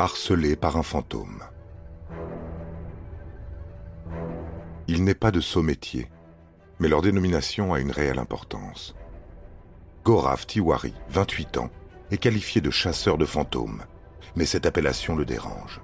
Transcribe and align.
Harcelé 0.00 0.56
par 0.56 0.76
un 0.78 0.82
fantôme. 0.82 1.42
Il 4.88 5.04
n'est 5.04 5.14
pas 5.14 5.30
de 5.30 5.40
saut 5.40 5.62
métier, 5.62 6.10
mais 6.78 6.88
leur 6.88 7.02
dénomination 7.02 7.74
a 7.74 7.80
une 7.80 7.90
réelle 7.90 8.18
importance. 8.18 8.94
Gorav 10.04 10.46
Tiwari, 10.46 10.94
28 11.10 11.58
ans, 11.58 11.70
est 12.10 12.16
qualifié 12.16 12.62
de 12.62 12.70
chasseur 12.70 13.18
de 13.18 13.26
fantômes, 13.26 13.82
mais 14.36 14.46
cette 14.46 14.64
appellation 14.64 15.16
le 15.16 15.26
dérange. 15.26 15.82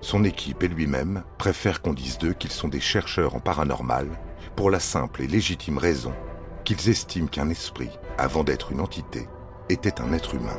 Son 0.00 0.24
équipe 0.24 0.64
et 0.64 0.68
lui-même 0.68 1.22
préfèrent 1.38 1.82
qu'on 1.82 1.94
dise 1.94 2.18
d'eux 2.18 2.34
qu'ils 2.34 2.50
sont 2.50 2.68
des 2.68 2.80
chercheurs 2.80 3.36
en 3.36 3.40
paranormal 3.40 4.08
pour 4.56 4.70
la 4.70 4.80
simple 4.80 5.22
et 5.22 5.28
légitime 5.28 5.78
raison 5.78 6.12
qu'ils 6.64 6.88
estiment 6.88 7.28
qu'un 7.28 7.48
esprit, 7.48 7.90
avant 8.18 8.42
d'être 8.42 8.72
une 8.72 8.80
entité, 8.80 9.28
était 9.68 10.00
un 10.00 10.12
être 10.12 10.34
humain. 10.34 10.58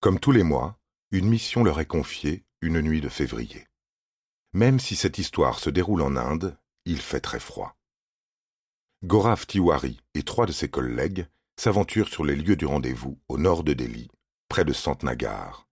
Comme 0.00 0.20
tous 0.20 0.30
les 0.30 0.44
mois, 0.44 0.78
une 1.10 1.28
mission 1.28 1.64
leur 1.64 1.80
est 1.80 1.86
confiée 1.86 2.44
une 2.60 2.80
nuit 2.80 3.00
de 3.00 3.08
février. 3.08 3.66
Même 4.52 4.78
si 4.78 4.94
cette 4.94 5.18
histoire 5.18 5.58
se 5.58 5.70
déroule 5.70 6.02
en 6.02 6.14
Inde, 6.14 6.56
il 6.84 7.00
fait 7.00 7.20
très 7.20 7.40
froid. 7.40 7.76
Gaurav 9.02 9.44
Tiwari 9.46 10.00
et 10.14 10.22
trois 10.22 10.46
de 10.46 10.52
ses 10.52 10.68
collègues 10.68 11.26
s'aventurent 11.56 12.08
sur 12.08 12.24
les 12.24 12.36
lieux 12.36 12.54
du 12.54 12.64
rendez-vous 12.64 13.18
au 13.28 13.38
nord 13.38 13.64
de 13.64 13.72
Delhi, 13.72 14.08
près 14.48 14.64
de 14.64 14.72
Santnagar. 14.72 15.66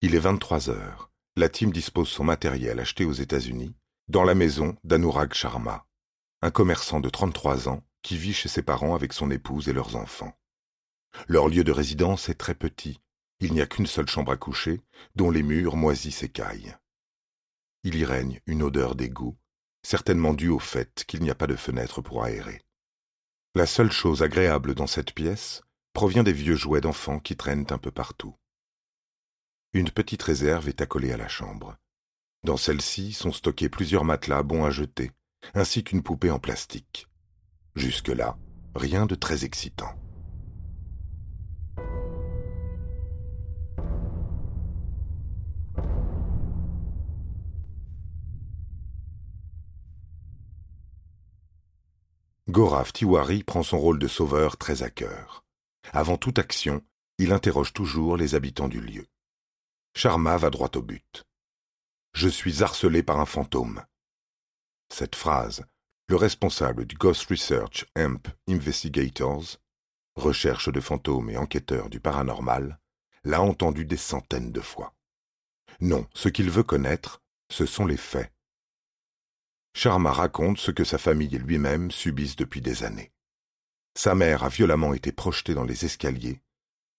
Il 0.00 0.14
est 0.14 0.20
23 0.20 0.70
heures. 0.70 1.10
La 1.36 1.48
team 1.48 1.72
dispose 1.72 2.08
son 2.08 2.22
matériel 2.22 2.78
acheté 2.78 3.04
aux 3.04 3.12
États-Unis 3.12 3.74
dans 4.06 4.22
la 4.22 4.36
maison 4.36 4.76
d'Anurag 4.84 5.32
Sharma, 5.34 5.88
un 6.40 6.52
commerçant 6.52 7.00
de 7.00 7.08
33 7.08 7.68
ans 7.68 7.82
qui 8.02 8.16
vit 8.16 8.32
chez 8.32 8.48
ses 8.48 8.62
parents 8.62 8.94
avec 8.94 9.12
son 9.12 9.32
épouse 9.32 9.68
et 9.68 9.72
leurs 9.72 9.96
enfants. 9.96 10.38
Leur 11.26 11.48
lieu 11.48 11.64
de 11.64 11.72
résidence 11.72 12.28
est 12.28 12.34
très 12.34 12.54
petit, 12.54 13.00
il 13.40 13.52
n'y 13.52 13.60
a 13.60 13.66
qu'une 13.66 13.86
seule 13.86 14.08
chambre 14.08 14.32
à 14.32 14.36
coucher, 14.36 14.80
dont 15.16 15.30
les 15.30 15.42
murs 15.42 15.76
moisissent 15.76 16.22
et. 16.22 16.30
Il 17.82 17.96
y 17.96 18.04
règne 18.04 18.40
une 18.46 18.62
odeur 18.62 18.94
d'égout, 18.94 19.36
certainement 19.82 20.32
due 20.32 20.48
au 20.48 20.58
fait 20.58 21.04
qu'il 21.06 21.22
n'y 21.22 21.30
a 21.30 21.34
pas 21.34 21.46
de 21.46 21.56
fenêtre 21.56 22.00
pour 22.00 22.24
aérer. 22.24 22.62
La 23.54 23.66
seule 23.66 23.92
chose 23.92 24.22
agréable 24.22 24.74
dans 24.74 24.86
cette 24.86 25.12
pièce 25.12 25.62
provient 25.92 26.22
des 26.22 26.32
vieux 26.32 26.56
jouets 26.56 26.80
d'enfants 26.80 27.20
qui 27.20 27.36
traînent 27.36 27.66
un 27.70 27.78
peu 27.78 27.90
partout. 27.90 28.34
Une 29.72 29.90
petite 29.90 30.22
réserve 30.22 30.68
est 30.68 30.80
accolée 30.80 31.12
à 31.12 31.16
la 31.16 31.28
chambre. 31.28 31.76
Dans 32.44 32.56
celle-ci 32.56 33.12
sont 33.12 33.32
stockés 33.32 33.68
plusieurs 33.68 34.04
matelas 34.04 34.42
bons 34.42 34.64
à 34.64 34.70
jeter, 34.70 35.10
ainsi 35.54 35.84
qu'une 35.84 36.02
poupée 36.02 36.30
en 36.30 36.38
plastique. 36.38 37.08
Jusque-là, 37.74 38.36
rien 38.74 39.06
de 39.06 39.14
très 39.14 39.44
excitant. 39.44 39.94
Gorav 52.54 52.92
Tiwari 52.92 53.42
prend 53.42 53.64
son 53.64 53.80
rôle 53.80 53.98
de 53.98 54.06
sauveur 54.06 54.56
très 54.56 54.84
à 54.84 54.88
cœur. 54.88 55.44
Avant 55.92 56.16
toute 56.16 56.38
action, 56.38 56.84
il 57.18 57.32
interroge 57.32 57.72
toujours 57.72 58.16
les 58.16 58.36
habitants 58.36 58.68
du 58.68 58.80
lieu. 58.80 59.08
Sharma 59.96 60.36
va 60.36 60.50
droit 60.50 60.70
au 60.76 60.80
but. 60.80 61.24
Je 62.12 62.28
suis 62.28 62.62
harcelé 62.62 63.02
par 63.02 63.18
un 63.18 63.26
fantôme. 63.26 63.82
Cette 64.88 65.16
phrase, 65.16 65.64
le 66.06 66.14
responsable 66.14 66.84
du 66.86 66.94
Ghost 66.94 67.28
Research 67.28 67.86
AMP 67.96 68.28
Investigators, 68.48 69.58
recherche 70.14 70.68
de 70.68 70.80
fantômes 70.80 71.30
et 71.30 71.36
enquêteurs 71.36 71.90
du 71.90 71.98
paranormal, 71.98 72.78
l'a 73.24 73.42
entendu 73.42 73.84
des 73.84 73.96
centaines 73.96 74.52
de 74.52 74.60
fois. 74.60 74.94
Non, 75.80 76.06
ce 76.14 76.28
qu'il 76.28 76.50
veut 76.50 76.62
connaître, 76.62 77.20
ce 77.50 77.66
sont 77.66 77.84
les 77.84 77.96
faits, 77.96 78.32
Sharma 79.76 80.12
raconte 80.12 80.58
ce 80.58 80.70
que 80.70 80.84
sa 80.84 80.98
famille 80.98 81.34
et 81.34 81.38
lui-même 81.38 81.90
subissent 81.90 82.36
depuis 82.36 82.60
des 82.60 82.84
années. 82.84 83.10
Sa 83.96 84.14
mère 84.14 84.44
a 84.44 84.48
violemment 84.48 84.94
été 84.94 85.10
projetée 85.10 85.52
dans 85.52 85.64
les 85.64 85.84
escaliers, 85.84 86.40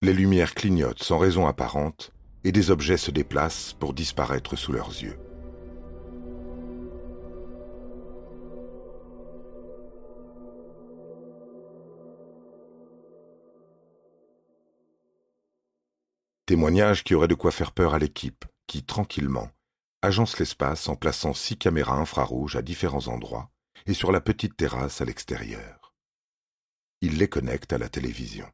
les 0.02 0.12
lumières 0.12 0.54
clignotent 0.54 1.02
sans 1.02 1.16
raison 1.16 1.46
apparente, 1.46 2.12
et 2.44 2.52
des 2.52 2.70
objets 2.70 2.98
se 2.98 3.10
déplacent 3.10 3.72
pour 3.72 3.94
disparaître 3.94 4.56
sous 4.56 4.72
leurs 4.72 4.90
yeux. 4.90 5.18
Témoignage 16.44 17.02
qui 17.02 17.14
aurait 17.14 17.26
de 17.26 17.34
quoi 17.34 17.50
faire 17.50 17.72
peur 17.72 17.94
à 17.94 17.98
l'équipe, 17.98 18.44
qui, 18.66 18.84
tranquillement, 18.84 19.50
agence 20.02 20.38
l'espace 20.38 20.88
en 20.88 20.96
plaçant 20.96 21.34
six 21.34 21.56
caméras 21.56 21.96
infrarouges 21.96 22.56
à 22.56 22.62
différents 22.62 23.08
endroits 23.08 23.50
et 23.86 23.94
sur 23.94 24.12
la 24.12 24.20
petite 24.20 24.56
terrasse 24.56 25.00
à 25.00 25.04
l'extérieur. 25.04 25.94
Il 27.00 27.18
les 27.18 27.28
connecte 27.28 27.72
à 27.72 27.78
la 27.78 27.88
télévision. 27.88 28.50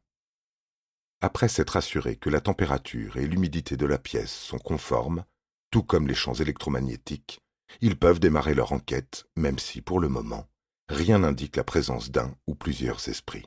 Après 1.21 1.47
s'être 1.47 1.77
assuré 1.77 2.17
que 2.17 2.29
la 2.29 2.41
température 2.41 3.17
et 3.17 3.25
l'humidité 3.25 3.77
de 3.77 3.85
la 3.85 3.97
pièce 3.97 4.33
sont 4.33 4.59
conformes, 4.59 5.23
tout 5.71 5.83
comme 5.83 6.07
les 6.07 6.15
champs 6.15 6.33
électromagnétiques, 6.33 7.39
ils 7.81 7.97
peuvent 7.97 8.19
démarrer 8.19 8.53
leur 8.53 8.73
enquête, 8.73 9.25
même 9.35 9.57
si, 9.57 9.81
pour 9.81 9.99
le 9.99 10.09
moment, 10.09 10.47
rien 10.89 11.19
n'indique 11.19 11.55
la 11.55 11.63
présence 11.63 12.11
d'un 12.11 12.35
ou 12.45 12.55
plusieurs 12.55 13.07
esprits. 13.07 13.45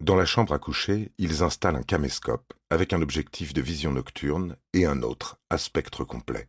Dans 0.00 0.14
la 0.14 0.26
chambre 0.26 0.52
à 0.52 0.58
coucher, 0.60 1.12
ils 1.18 1.42
installent 1.42 1.76
un 1.76 1.82
caméscope 1.82 2.54
avec 2.70 2.92
un 2.92 3.02
objectif 3.02 3.52
de 3.52 3.60
vision 3.60 3.92
nocturne 3.92 4.56
et 4.72 4.86
un 4.86 5.02
autre 5.02 5.40
à 5.50 5.58
spectre 5.58 6.04
complet, 6.04 6.48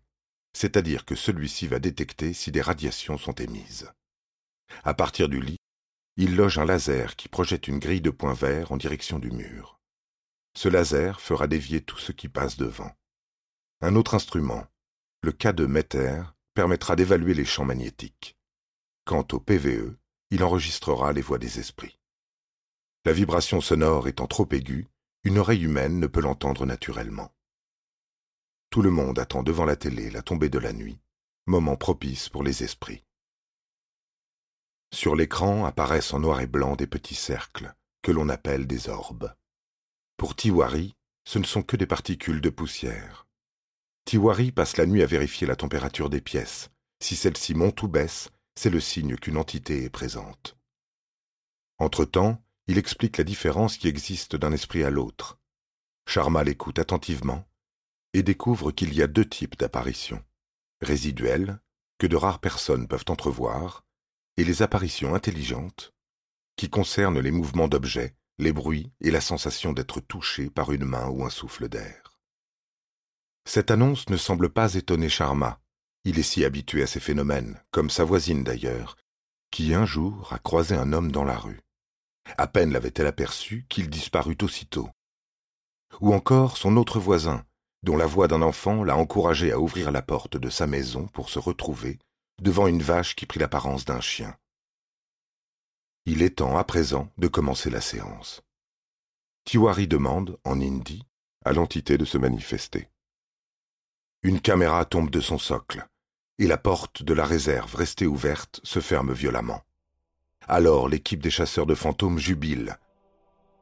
c'est-à-dire 0.53 1.03
que 1.03 1.15
celui-ci 1.15 1.67
va 1.67 1.79
détecter 1.79 2.33
si 2.33 2.51
des 2.51 2.61
radiations 2.61 3.17
sont 3.17 3.33
émises. 3.33 3.91
À 4.83 4.93
partir 4.93 5.29
du 5.29 5.41
lit, 5.41 5.57
il 6.15 6.35
loge 6.35 6.59
un 6.59 6.65
laser 6.65 7.15
qui 7.15 7.27
projette 7.27 7.67
une 7.67 7.79
grille 7.79 8.01
de 8.01 8.11
points 8.11 8.33
verts 8.33 8.71
en 8.71 8.77
direction 8.77 9.17
du 9.17 9.31
mur. 9.31 9.79
Ce 10.55 10.69
laser 10.69 11.19
fera 11.19 11.47
dévier 11.47 11.81
tout 11.81 11.97
ce 11.97 12.11
qui 12.11 12.27
passe 12.27 12.57
devant. 12.57 12.91
Un 13.81 13.95
autre 13.95 14.13
instrument, 14.13 14.67
le 15.23 15.31
cas 15.31 15.53
de 15.53 15.65
Meter, 15.65 16.21
permettra 16.53 16.95
d'évaluer 16.95 17.33
les 17.33 17.45
champs 17.45 17.65
magnétiques. 17.65 18.37
Quant 19.05 19.25
au 19.31 19.39
PVE, 19.39 19.95
il 20.29 20.43
enregistrera 20.43 21.13
les 21.13 21.21
voix 21.21 21.39
des 21.39 21.59
esprits. 21.59 21.98
La 23.05 23.13
vibration 23.13 23.61
sonore 23.61 24.07
étant 24.07 24.27
trop 24.27 24.47
aiguë, 24.51 24.87
une 25.23 25.37
oreille 25.37 25.63
humaine 25.63 25.99
ne 25.99 26.07
peut 26.07 26.21
l'entendre 26.21 26.65
naturellement. 26.65 27.33
Tout 28.69 28.81
le 28.81 28.91
monde 28.91 29.19
attend 29.19 29.41
devant 29.41 29.65
la 29.65 29.75
télé 29.75 30.09
la 30.09 30.21
tombée 30.21 30.49
de 30.49 30.59
la 30.59 30.73
nuit, 30.73 30.99
moment 31.47 31.75
propice 31.75 32.29
pour 32.29 32.43
les 32.43 32.63
esprits. 32.63 33.05
Sur 34.93 35.15
l'écran 35.15 35.65
apparaissent 35.65 36.13
en 36.13 36.19
noir 36.19 36.41
et 36.41 36.47
blanc 36.47 36.75
des 36.75 36.87
petits 36.87 37.15
cercles, 37.15 37.73
que 38.01 38.11
l'on 38.11 38.29
appelle 38.29 38.67
des 38.67 38.89
orbes. 38.89 39.33
Pour 40.17 40.35
Tiwari, 40.35 40.95
ce 41.25 41.39
ne 41.39 41.45
sont 41.45 41.63
que 41.63 41.77
des 41.77 41.85
particules 41.85 42.41
de 42.41 42.49
poussière. 42.49 43.27
Tiwari 44.05 44.51
passe 44.51 44.77
la 44.77 44.85
nuit 44.85 45.03
à 45.03 45.05
vérifier 45.05 45.47
la 45.47 45.55
température 45.55 46.09
des 46.09 46.21
pièces. 46.21 46.69
Si 47.01 47.15
celle-ci 47.15 47.53
monte 47.53 47.81
ou 47.83 47.87
baisse, 47.87 48.29
c'est 48.55 48.69
le 48.69 48.79
signe 48.79 49.15
qu'une 49.15 49.37
entité 49.37 49.83
est 49.83 49.89
présente. 49.89 50.57
Entre-temps, 51.77 52.43
il 52.69 52.77
explique 52.77 53.17
la 53.17 53.23
différence 53.23 53.77
qui 53.77 53.87
existe 53.87 54.35
d'un 54.35 54.51
esprit 54.51 54.83
à 54.83 54.91
l'autre. 54.91 55.39
Sharma 56.07 56.43
l'écoute 56.43 56.77
attentivement 56.77 57.49
et 58.13 58.21
découvre 58.21 58.71
qu'il 58.71 58.93
y 58.93 59.01
a 59.01 59.07
deux 59.07 59.27
types 59.27 59.57
d'apparitions 59.57 60.23
résiduelles, 60.79 61.59
que 61.97 62.05
de 62.05 62.15
rares 62.15 62.39
personnes 62.39 62.87
peuvent 62.87 63.05
entrevoir, 63.09 63.87
et 64.37 64.43
les 64.43 64.61
apparitions 64.61 65.15
intelligentes, 65.15 65.95
qui 66.57 66.69
concernent 66.69 67.19
les 67.19 67.31
mouvements 67.31 67.67
d'objets, 67.67 68.15
les 68.37 68.53
bruits 68.53 68.91
et 69.01 69.09
la 69.09 69.19
sensation 69.19 69.73
d'être 69.73 69.99
touché 69.99 70.51
par 70.51 70.71
une 70.71 70.85
main 70.85 71.07
ou 71.07 71.25
un 71.25 71.31
souffle 71.31 71.69
d'air. 71.69 72.19
Cette 73.45 73.71
annonce 73.71 74.09
ne 74.09 74.17
semble 74.17 74.49
pas 74.49 74.75
étonner 74.75 75.09
Sharma. 75.09 75.59
Il 76.03 76.19
est 76.19 76.23
si 76.23 76.45
habitué 76.45 76.83
à 76.83 76.87
ces 76.87 76.99
phénomènes, 76.99 77.59
comme 77.71 77.89
sa 77.89 78.03
voisine 78.03 78.43
d'ailleurs, 78.43 78.95
qui 79.49 79.73
un 79.73 79.87
jour 79.87 80.31
a 80.31 80.37
croisé 80.37 80.75
un 80.75 80.93
homme 80.93 81.11
dans 81.11 81.25
la 81.25 81.35
rue. 81.35 81.61
À 82.37 82.47
peine 82.47 82.71
l'avait-elle 82.71 83.07
aperçu 83.07 83.65
qu'il 83.69 83.89
disparut 83.89 84.37
aussitôt. 84.41 84.89
Ou 86.01 86.13
encore 86.13 86.57
son 86.57 86.77
autre 86.77 86.99
voisin, 86.99 87.45
dont 87.83 87.97
la 87.97 88.05
voix 88.05 88.27
d'un 88.27 88.41
enfant 88.41 88.83
l'a 88.83 88.97
encouragé 88.97 89.51
à 89.51 89.59
ouvrir 89.59 89.91
la 89.91 90.01
porte 90.01 90.37
de 90.37 90.49
sa 90.49 90.67
maison 90.67 91.07
pour 91.07 91.29
se 91.29 91.39
retrouver 91.39 91.99
devant 92.41 92.67
une 92.67 92.81
vache 92.81 93.15
qui 93.15 93.25
prit 93.25 93.39
l'apparence 93.39 93.85
d'un 93.85 94.01
chien. 94.01 94.35
Il 96.05 96.21
est 96.21 96.37
temps 96.37 96.57
à 96.57 96.63
présent 96.63 97.11
de 97.17 97.27
commencer 97.27 97.69
la 97.69 97.81
séance. 97.81 98.41
Tiwari 99.45 99.87
demande, 99.87 100.37
en 100.43 100.61
hindi, 100.61 101.05
à 101.43 101.53
l'entité 101.53 101.97
de 101.97 102.05
se 102.05 102.17
manifester. 102.17 102.89
Une 104.23 104.41
caméra 104.41 104.85
tombe 104.85 105.09
de 105.09 105.21
son 105.21 105.37
socle, 105.37 105.87
et 106.37 106.47
la 106.47 106.57
porte 106.57 107.03
de 107.03 107.13
la 107.13 107.25
réserve 107.25 107.75
restée 107.75 108.07
ouverte 108.07 108.59
se 108.63 108.79
ferme 108.79 109.13
violemment. 109.13 109.61
Alors 110.47 110.89
l'équipe 110.89 111.21
des 111.21 111.29
chasseurs 111.29 111.65
de 111.65 111.75
fantômes 111.75 112.17
jubile. 112.17 112.77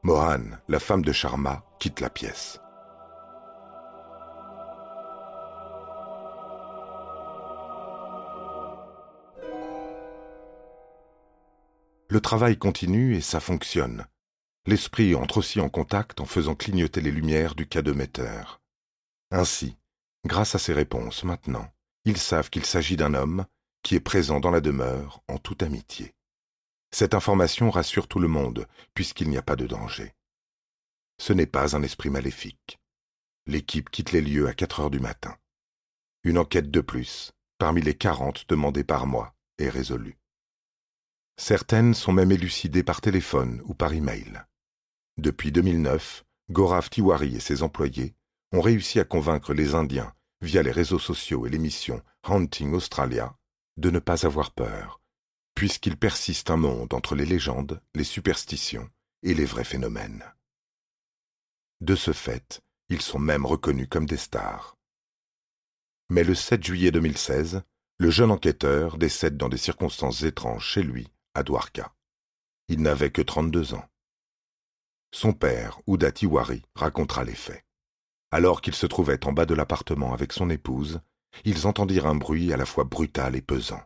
Mohan, 0.02 0.42
la 0.68 0.80
femme 0.80 1.04
de 1.04 1.12
Sharma, 1.12 1.64
quitte 1.78 2.00
la 2.00 2.08
pièce. 2.08 2.60
Le 12.10 12.20
travail 12.20 12.56
continue 12.56 13.16
et 13.16 13.20
ça 13.20 13.38
fonctionne. 13.38 14.06
L'esprit 14.66 15.14
entre 15.14 15.38
aussi 15.38 15.60
en 15.60 15.68
contact 15.68 16.20
en 16.20 16.24
faisant 16.24 16.54
clignoter 16.54 17.02
les 17.02 17.10
lumières 17.10 17.54
du 17.54 17.66
cademetteur. 17.66 18.60
Ainsi, 19.30 19.76
grâce 20.24 20.54
à 20.54 20.58
ces 20.58 20.72
réponses 20.72 21.24
maintenant, 21.24 21.70
ils 22.06 22.16
savent 22.16 22.48
qu'il 22.48 22.64
s'agit 22.64 22.96
d'un 22.96 23.12
homme 23.12 23.44
qui 23.82 23.94
est 23.94 24.00
présent 24.00 24.40
dans 24.40 24.50
la 24.50 24.62
demeure 24.62 25.22
en 25.28 25.36
toute 25.36 25.62
amitié. 25.62 26.14
Cette 26.90 27.14
information 27.14 27.70
rassure 27.70 28.08
tout 28.08 28.18
le 28.18 28.28
monde, 28.28 28.66
puisqu'il 28.94 29.28
n'y 29.28 29.36
a 29.36 29.42
pas 29.42 29.56
de 29.56 29.66
danger. 29.66 30.14
Ce 31.18 31.32
n'est 31.32 31.46
pas 31.46 31.76
un 31.76 31.82
esprit 31.82 32.10
maléfique. 32.10 32.78
L'équipe 33.46 33.90
quitte 33.90 34.12
les 34.12 34.20
lieux 34.20 34.48
à 34.48 34.54
quatre 34.54 34.80
heures 34.80 34.90
du 34.90 35.00
matin. 35.00 35.36
Une 36.22 36.38
enquête 36.38 36.70
de 36.70 36.80
plus, 36.80 37.32
parmi 37.58 37.82
les 37.82 37.94
quarante 37.94 38.48
demandées 38.48 38.84
par 38.84 39.06
mois, 39.06 39.34
est 39.58 39.68
résolue. 39.68 40.18
Certaines 41.36 41.94
sont 41.94 42.12
même 42.12 42.32
élucidées 42.32 42.82
par 42.82 43.00
téléphone 43.00 43.62
ou 43.64 43.74
par 43.74 43.92
email. 43.92 44.42
Depuis 45.18 45.52
2009, 45.52 46.24
Gaurav 46.50 46.90
Tiwari 46.90 47.36
et 47.36 47.40
ses 47.40 47.62
employés 47.62 48.14
ont 48.52 48.60
réussi 48.60 48.98
à 48.98 49.04
convaincre 49.04 49.52
les 49.52 49.74
Indiens, 49.74 50.12
via 50.40 50.62
les 50.62 50.70
réseaux 50.70 50.98
sociaux 50.98 51.46
et 51.46 51.50
l'émission 51.50 52.02
Hunting 52.24 52.72
Australia, 52.72 53.36
de 53.76 53.90
ne 53.90 53.98
pas 53.98 54.26
avoir 54.26 54.52
peur, 54.52 55.00
puisqu'il 55.58 55.96
persiste 55.96 56.50
un 56.50 56.56
monde 56.56 56.94
entre 56.94 57.16
les 57.16 57.26
légendes, 57.26 57.82
les 57.96 58.04
superstitions 58.04 58.88
et 59.24 59.34
les 59.34 59.44
vrais 59.44 59.64
phénomènes. 59.64 60.22
De 61.80 61.96
ce 61.96 62.12
fait, 62.12 62.60
ils 62.90 63.02
sont 63.02 63.18
même 63.18 63.44
reconnus 63.44 63.88
comme 63.90 64.06
des 64.06 64.18
stars. 64.18 64.76
Mais 66.10 66.22
le 66.22 66.36
7 66.36 66.62
juillet 66.62 66.92
2016, 66.92 67.62
le 67.98 68.08
jeune 68.08 68.30
enquêteur 68.30 68.98
décède 68.98 69.36
dans 69.36 69.48
des 69.48 69.56
circonstances 69.56 70.22
étranges 70.22 70.64
chez 70.64 70.84
lui, 70.84 71.08
à 71.34 71.42
Dwarka. 71.42 71.92
Il 72.68 72.80
n'avait 72.80 73.10
que 73.10 73.22
32 73.22 73.74
ans. 73.74 73.88
Son 75.10 75.32
père, 75.32 75.80
Ouda 75.88 76.12
Tiwari, 76.12 76.62
racontera 76.76 77.24
les 77.24 77.34
faits. 77.34 77.64
Alors 78.30 78.60
qu'il 78.60 78.76
se 78.76 78.86
trouvait 78.86 79.26
en 79.26 79.32
bas 79.32 79.44
de 79.44 79.54
l'appartement 79.54 80.14
avec 80.14 80.32
son 80.32 80.50
épouse, 80.50 81.00
ils 81.44 81.66
entendirent 81.66 82.06
un 82.06 82.14
bruit 82.14 82.52
à 82.52 82.56
la 82.56 82.64
fois 82.64 82.84
brutal 82.84 83.34
et 83.34 83.42
pesant. 83.42 83.82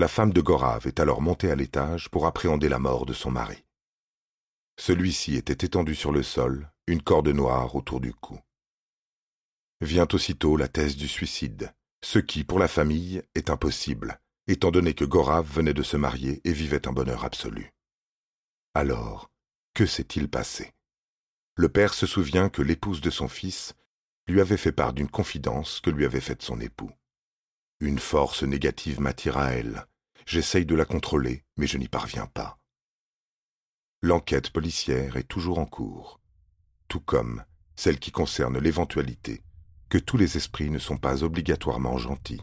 La 0.00 0.06
femme 0.06 0.32
de 0.32 0.40
Gorav 0.40 0.86
est 0.86 1.00
alors 1.00 1.20
montée 1.20 1.50
à 1.50 1.56
l'étage 1.56 2.08
pour 2.08 2.28
appréhender 2.28 2.68
la 2.68 2.78
mort 2.78 3.04
de 3.04 3.12
son 3.12 3.32
mari. 3.32 3.64
Celui-ci 4.78 5.34
était 5.34 5.66
étendu 5.66 5.96
sur 5.96 6.12
le 6.12 6.22
sol, 6.22 6.70
une 6.86 7.02
corde 7.02 7.26
noire 7.30 7.74
autour 7.74 7.98
du 8.00 8.14
cou. 8.14 8.38
Vient 9.80 10.06
aussitôt 10.12 10.56
la 10.56 10.68
thèse 10.68 10.96
du 10.96 11.08
suicide, 11.08 11.74
ce 12.04 12.20
qui, 12.20 12.44
pour 12.44 12.60
la 12.60 12.68
famille, 12.68 13.24
est 13.34 13.50
impossible, 13.50 14.20
étant 14.46 14.70
donné 14.70 14.94
que 14.94 15.04
Gorav 15.04 15.44
venait 15.44 15.74
de 15.74 15.82
se 15.82 15.96
marier 15.96 16.40
et 16.44 16.52
vivait 16.52 16.86
un 16.86 16.92
bonheur 16.92 17.24
absolu. 17.24 17.74
Alors, 18.74 19.32
que 19.74 19.84
s'est-il 19.84 20.30
passé? 20.30 20.74
Le 21.56 21.68
père 21.68 21.92
se 21.92 22.06
souvient 22.06 22.50
que 22.50 22.62
l'épouse 22.62 23.00
de 23.00 23.10
son 23.10 23.26
fils 23.26 23.74
lui 24.28 24.40
avait 24.40 24.58
fait 24.58 24.70
part 24.70 24.92
d'une 24.92 25.10
confidence 25.10 25.80
que 25.80 25.90
lui 25.90 26.04
avait 26.04 26.20
faite 26.20 26.42
son 26.42 26.60
époux. 26.60 26.92
Une 27.80 28.00
force 28.00 28.42
négative 28.42 29.00
m'attire 29.00 29.38
à 29.38 29.52
elle. 29.52 29.86
J'essaye 30.26 30.66
de 30.66 30.74
la 30.74 30.84
contrôler, 30.84 31.44
mais 31.56 31.68
je 31.68 31.78
n'y 31.78 31.86
parviens 31.86 32.26
pas. 32.26 32.58
L'enquête 34.02 34.50
policière 34.50 35.16
est 35.16 35.28
toujours 35.28 35.60
en 35.60 35.66
cours, 35.66 36.20
tout 36.88 37.00
comme 37.00 37.44
celle 37.76 38.00
qui 38.00 38.10
concerne 38.10 38.58
l'éventualité 38.58 39.42
que 39.88 39.98
tous 39.98 40.16
les 40.16 40.36
esprits 40.36 40.70
ne 40.70 40.80
sont 40.80 40.96
pas 40.96 41.22
obligatoirement 41.22 41.98
gentils. 41.98 42.42